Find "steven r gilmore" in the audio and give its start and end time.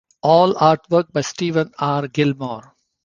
1.21-2.73